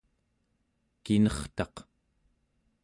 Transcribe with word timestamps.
kinertaq 1.03 1.75